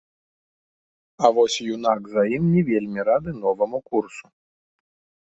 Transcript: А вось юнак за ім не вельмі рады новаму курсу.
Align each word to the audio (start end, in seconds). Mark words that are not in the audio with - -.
А 1.27 1.29
вось 1.35 1.57
юнак 1.73 2.01
за 2.13 2.23
ім 2.37 2.43
не 2.53 2.63
вельмі 2.69 2.99
рады 3.09 3.31
новаму 3.43 3.77
курсу. 3.91 4.25